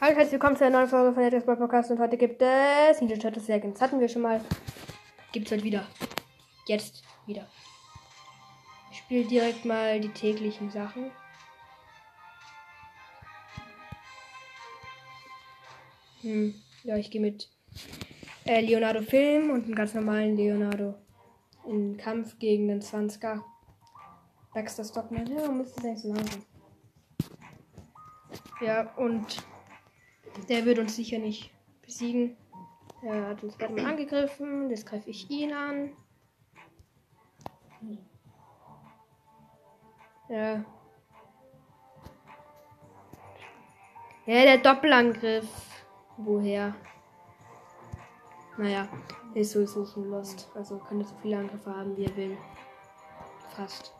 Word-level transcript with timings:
Hallo, 0.00 0.14
herzlich 0.14 0.34
willkommen 0.34 0.54
zu 0.54 0.64
einer 0.64 0.78
neuen 0.78 0.88
Folge 0.88 1.12
von 1.12 1.28
der 1.28 1.40
Sport 1.40 1.58
Podcast 1.58 1.90
und 1.90 1.98
heute 1.98 2.16
gibt 2.16 2.40
es 2.40 3.00
Ninja 3.00 3.16
Turtles 3.16 3.48
Legends. 3.48 3.80
Hatten 3.80 3.98
wir 3.98 4.08
schon 4.08 4.22
mal. 4.22 4.40
Gibt 5.32 5.46
es 5.46 5.52
heute 5.52 5.64
wieder. 5.64 5.88
Jetzt 6.66 7.02
wieder. 7.26 7.48
Ich 8.92 8.98
spiele 8.98 9.24
direkt 9.24 9.64
mal 9.64 9.98
die 9.98 10.10
täglichen 10.10 10.70
Sachen. 10.70 11.10
Hm, 16.20 16.54
ja, 16.84 16.96
ich 16.96 17.10
gehe 17.10 17.20
mit 17.20 17.50
äh, 18.44 18.60
Leonardo 18.60 19.02
Film 19.02 19.50
und 19.50 19.64
einem 19.64 19.74
ganz 19.74 19.94
normalen 19.94 20.36
Leonardo 20.36 20.94
in 21.66 21.96
Kampf 21.96 22.38
gegen 22.38 22.68
den 22.68 22.80
20er. 22.80 23.40
Baxter 24.54 24.84
Stockman. 24.84 25.26
Ja, 25.26 25.48
man 25.48 25.58
muss 25.58 25.74
das 25.74 25.84
eigentlich 25.84 26.02
so 26.02 26.14
langsam. 26.14 26.42
Ja, 28.60 28.94
und 28.96 29.44
der 30.48 30.64
wird 30.64 30.78
uns 30.78 30.96
sicher 30.96 31.18
nicht 31.18 31.50
besiegen. 31.82 32.36
Er 33.02 33.28
hat 33.28 33.42
uns 33.42 33.56
gerade 33.56 33.74
mal 33.74 33.86
angegriffen. 33.86 34.70
Jetzt 34.70 34.86
greife 34.86 35.10
ich 35.10 35.30
ihn 35.30 35.52
an. 35.52 35.92
Ja. 40.28 40.64
Ja, 44.26 44.42
der 44.42 44.58
Doppelangriff. 44.58 45.48
Woher? 46.18 46.74
Naja, 48.58 48.88
er 49.34 49.40
ist 49.40 49.52
sowieso 49.52 49.86
schon 49.86 50.10
lost. 50.10 50.50
Also 50.54 50.78
kann 50.78 51.00
er 51.00 51.06
so 51.06 51.14
viele 51.22 51.38
Angriffe 51.38 51.74
haben, 51.74 51.96
wie 51.96 52.04
er 52.04 52.16
will. 52.16 52.36
Fast. 53.54 53.94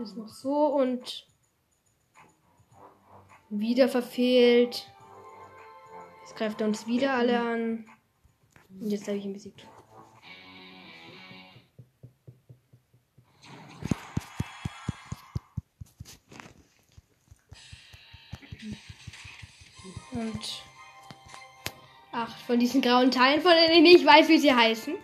Ist 0.00 0.16
noch 0.16 0.28
so 0.28 0.66
und 0.76 1.26
wieder 3.50 3.88
verfehlt. 3.88 4.90
Jetzt 6.22 6.36
greift 6.36 6.60
er 6.60 6.66
uns 6.66 6.86
wieder 6.86 7.14
alle 7.14 7.38
an. 7.38 7.86
Und 8.80 8.90
jetzt 8.90 9.06
habe 9.06 9.16
ich 9.16 9.24
ihn 9.24 9.32
besiegt. 9.32 9.66
Und 20.12 20.62
acht 22.12 22.40
von 22.42 22.58
diesen 22.58 22.80
grauen 22.80 23.10
Teilen, 23.10 23.42
von 23.42 23.52
denen 23.52 23.84
ich 23.84 23.94
nicht 23.94 24.06
weiß, 24.06 24.28
wie 24.28 24.38
sie 24.38 24.54
heißen. 24.54 24.94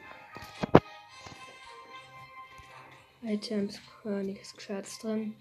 Items, 3.23 3.81
Königs 4.03 4.55
Shirts 4.59 4.99
drin. 4.99 5.37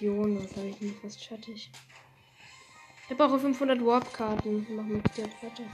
Mission, 0.00 0.42
was 0.42 0.56
habe 0.56 0.68
ich 0.68 0.80
nicht 0.80 1.00
fast 1.00 1.22
schattig. 1.22 1.70
Ich 3.04 3.10
habe 3.10 3.24
auch 3.24 3.38
500 3.38 3.84
Warp-Karten. 3.84 4.74
Machen 4.74 4.94
wir 4.94 5.02
direkt 5.14 5.42
weiter. 5.42 5.64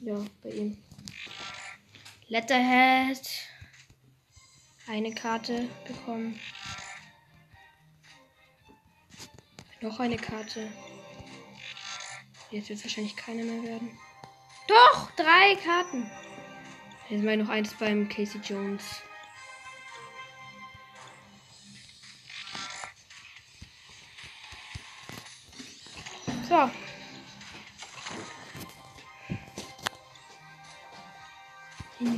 Ja, 0.00 0.24
bei 0.42 0.50
ihm. 0.50 0.78
Letterhead. 2.28 3.28
Eine 4.86 5.14
Karte 5.14 5.68
bekommen. 5.86 6.38
Noch 9.80 9.98
eine 9.98 10.16
Karte. 10.16 10.70
Jetzt 12.50 12.68
wird 12.68 12.78
es 12.78 12.84
wahrscheinlich 12.84 13.16
keine 13.16 13.44
mehr 13.44 13.62
werden. 13.62 13.98
Doch, 14.72 15.10
drei 15.16 15.54
Karten. 15.56 16.10
Jetzt 17.10 17.24
mal 17.24 17.36
noch 17.36 17.50
eins 17.50 17.74
beim 17.74 18.08
Casey 18.08 18.40
Jones. 18.42 19.02
So. 26.48 26.70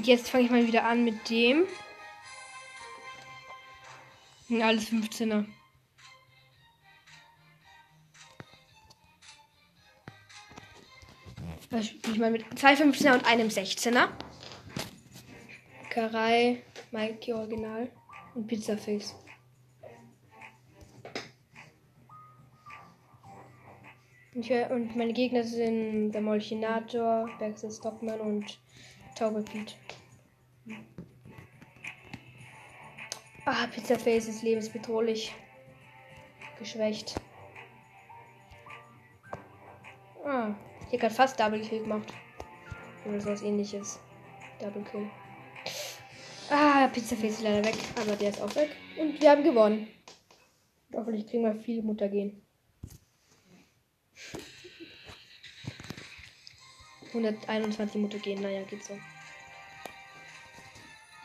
Jetzt 0.04 0.30
fange 0.30 0.44
ich 0.44 0.50
mal 0.50 0.66
wieder 0.66 0.84
an 0.84 1.04
mit 1.04 1.28
dem. 1.28 1.66
Alles 4.62 4.90
15er. 4.90 5.44
Ich 11.80 12.18
mal 12.18 12.30
mit? 12.30 12.44
Zwei 12.58 12.74
15er 12.74 13.14
und 13.14 13.26
einem 13.26 13.48
16er. 13.48 14.08
Karei, 15.90 16.62
Mikey 16.90 17.32
Original 17.32 17.90
und 18.34 18.46
Pizzaface. 18.46 19.14
Und, 24.34 24.50
und 24.50 24.96
meine 24.96 25.12
Gegner 25.12 25.44
sind 25.44 26.10
der 26.10 26.20
Molchinator, 26.20 27.30
Baxter 27.38 27.70
Stockman 27.70 28.20
und 28.20 28.58
Tauber 29.16 29.42
Pete. 29.42 29.74
Ah, 33.44 33.66
Pizzaface 33.68 34.28
ist 34.28 34.42
lebensbedrohlich. 34.42 35.32
Geschwächt. 36.58 37.20
Hier 40.94 41.00
gerade 41.00 41.14
fast 41.16 41.40
Double 41.40 41.60
Kill 41.60 41.80
gemacht. 41.80 42.14
Oder 43.04 43.20
sowas 43.20 43.42
ähnliches. 43.42 43.98
Double 44.60 44.84
Kill. 44.84 45.10
Ah, 46.48 46.86
Pizzaface 46.86 47.32
ist 47.32 47.42
leider 47.42 47.64
weg, 47.64 47.74
aber 48.00 48.14
der 48.14 48.30
ist 48.30 48.40
auch 48.40 48.54
weg. 48.54 48.70
Und 48.96 49.20
wir 49.20 49.28
haben 49.28 49.42
gewonnen. 49.42 49.88
Hoffentlich 50.92 51.26
kriegen 51.26 51.42
wir 51.42 51.56
viele 51.56 51.82
Muttergehen. 51.82 52.46
121 57.08 58.00
Muttergehen, 58.00 58.40
naja, 58.40 58.62
geht 58.62 58.84
so. 58.84 58.96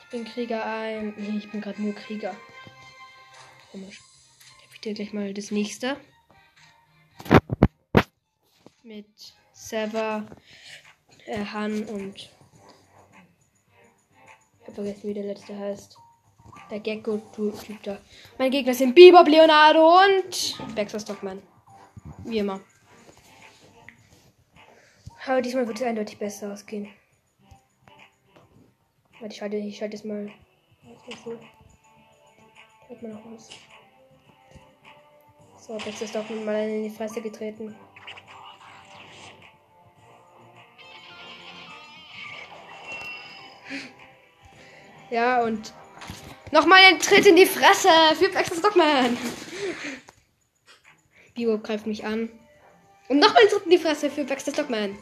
Ich 0.01 0.09
bin 0.09 0.25
Krieger 0.25 0.65
ein. 0.65 1.13
Nee, 1.15 1.37
ich 1.37 1.51
bin 1.51 1.61
gerade 1.61 1.79
nur 1.79 1.93
Krieger. 1.93 2.35
Komisch. 3.71 4.01
Ich 4.73 4.81
dir 4.81 4.95
gleich 4.95 5.13
mal 5.13 5.31
das 5.31 5.51
nächste. 5.51 5.95
Mit 8.81 9.05
Sever, 9.69 10.25
äh, 11.27 11.45
Han 11.45 11.83
und. 11.83 12.15
Ich 12.17 12.31
hab 14.65 14.73
vergessen, 14.73 15.09
wie 15.09 15.13
der 15.13 15.25
letzte 15.25 15.55
heißt. 15.55 15.95
Der 16.71 16.79
Gecko-Typ 16.79 17.83
da. 17.83 17.99
Meine 18.39 18.49
Gegner 18.49 18.73
sind 18.73 18.95
Bebop, 18.95 19.27
Leonardo 19.27 19.99
und 20.03 20.75
Baxter 20.75 20.99
Stockman. 20.99 21.43
Wie 22.25 22.39
immer. 22.39 22.61
Aber 25.27 25.41
diesmal 25.43 25.67
wird 25.67 25.79
es 25.79 25.85
eindeutig 25.85 26.17
besser 26.17 26.51
ausgehen. 26.51 26.87
Warte, 29.19 29.33
ich 29.33 29.37
schalte, 29.37 29.57
ich 29.57 29.77
schalte 29.77 29.97
jetzt 29.97 30.05
mal. 30.05 30.31
Hört 32.87 33.03
man 33.03 33.11
noch 33.11 33.31
was. 33.31 33.49
So, 35.59 35.73
Baxter 35.73 36.07
Stockman 36.07 36.43
mal 36.43 36.67
in 36.67 36.83
die 36.85 36.89
Fresse 36.89 37.21
getreten. 37.21 37.75
Ja, 45.09 45.41
und 45.41 45.73
nochmal 46.51 46.81
ein 46.85 46.99
Tritt 46.99 47.25
in 47.25 47.35
die 47.35 47.45
Fresse 47.45 47.89
für 48.17 48.29
Baxter 48.29 48.55
Stockman. 48.55 49.17
Bibo 51.33 51.57
greift 51.59 51.87
mich 51.87 52.05
an. 52.05 52.29
Und 53.07 53.19
nochmal 53.19 53.43
ein 53.43 53.49
Tritt 53.49 53.65
in 53.65 53.71
die 53.71 53.77
Fresse 53.77 54.09
für 54.09 54.23
Baxter 54.23 54.51
Stockman. 54.51 54.97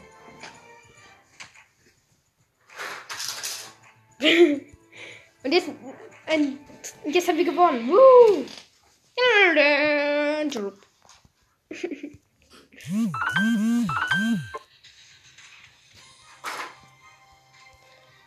Und 4.20 5.52
jetzt, 5.52 5.70
ein, 6.26 6.58
jetzt 7.04 7.28
haben 7.28 7.38
wir 7.38 7.44
gewonnen. 7.44 7.88
Woo! 7.88 8.44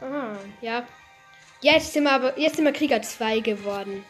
Aha, 0.02 0.36
ja. 0.62 0.88
Jetzt 1.62 1.94
sind 1.94 2.06
wir 2.06 2.12
aber, 2.12 2.38
jetzt 2.40 2.56
sind 2.56 2.66
wir 2.66 2.74
Krieger 2.74 3.02
2 3.04 3.40
geworden. 3.40 4.04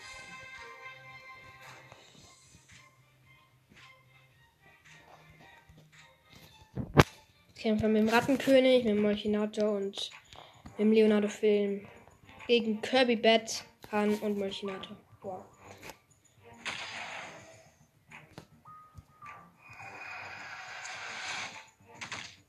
Kämpfen 7.57 7.91
mit 7.91 8.03
dem 8.03 8.09
Rattenkönig, 8.09 8.85
mit 8.85 8.93
dem 8.93 9.01
Molchinator 9.01 9.71
und 9.71 10.09
mit 10.65 10.79
dem 10.79 10.91
Leonardo 10.93 11.27
Film. 11.27 11.85
Gegen 12.47 12.81
Kirby 12.81 13.17
Bat, 13.17 13.65
Han 13.91 14.15
und 14.15 14.37
Molchinator. 14.37 14.95
Wow. 15.21 15.45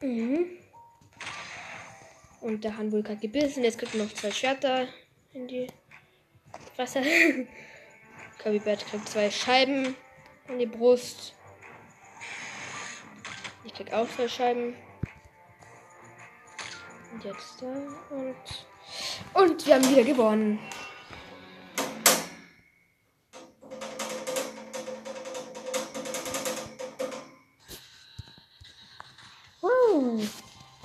Mhm. 0.01 0.62
Und 2.43 2.65
der 2.65 2.77
Hanwulk 2.77 3.09
hat 3.09 3.21
gebissen. 3.21 3.63
Jetzt 3.63 3.79
kriegt 3.79 3.95
er 3.95 4.05
noch 4.05 4.13
zwei 4.13 4.33
Schwerter 4.33 4.89
in 5.33 5.47
die 5.47 5.69
Wasser. 6.77 7.01
Kirby 8.39 8.59
Bad 8.59 8.85
kriegt 8.85 9.09
zwei 9.09 9.31
Scheiben 9.31 9.95
in 10.49 10.59
die 10.59 10.67
Brust. 10.67 11.35
Ich 13.65 13.73
krieg 13.73 13.93
auch 13.93 14.09
zwei 14.09 14.27
Scheiben. 14.27 14.75
Und 17.13 17.25
jetzt 17.25 17.63
da. 17.63 17.67
Und. 18.11 18.35
Und 19.35 19.67
wir 19.67 19.75
haben 19.75 19.89
wieder 19.89 20.03
gewonnen. 20.03 20.59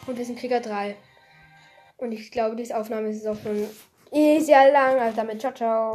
Und 0.08 0.18
wir 0.18 0.26
sind 0.26 0.40
Krieger 0.40 0.62
3. 0.62 0.96
Und 1.98 2.12
ich 2.12 2.32
glaube, 2.32 2.56
diese 2.56 2.78
Aufnahme 2.78 3.10
ist 3.10 3.28
auch 3.28 3.38
schon 3.42 3.68
sehr 4.40 4.72
lang. 4.72 5.00
Also 5.00 5.18
damit 5.18 5.42
ciao, 5.42 5.54
ciao. 5.54 5.86